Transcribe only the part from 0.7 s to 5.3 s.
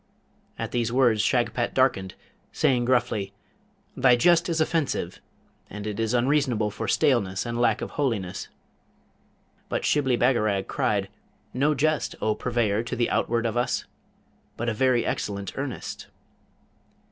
these words Shagpat darkened, saying gruffly, 'Thy jest is offensive,